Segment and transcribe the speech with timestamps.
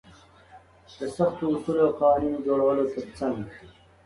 [0.97, 3.37] د سختو اصولو او قوانينونو د جوړولو تر څنګ.